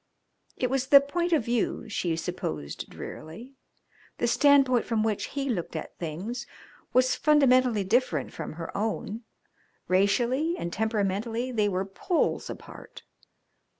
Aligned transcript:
It 0.57 0.71
was 0.71 0.87
the 0.87 0.99
point 0.99 1.31
of 1.31 1.45
view, 1.45 1.87
she 1.87 2.15
supposed 2.15 2.89
drearily; 2.89 3.53
the 4.17 4.25
standpoint 4.25 4.83
from 4.83 5.03
which 5.03 5.25
he 5.25 5.47
looked 5.47 5.75
at 5.75 5.95
things 5.99 6.47
was 6.91 7.15
fundamentally 7.15 7.83
different 7.83 8.33
from 8.33 8.53
her 8.53 8.75
own 8.75 9.21
racially 9.87 10.55
and 10.57 10.73
temperamentally 10.73 11.51
they 11.51 11.69
were 11.69 11.85
poles 11.85 12.49
apart. 12.49 13.03